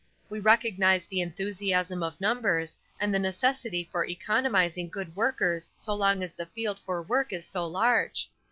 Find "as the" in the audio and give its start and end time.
6.23-6.47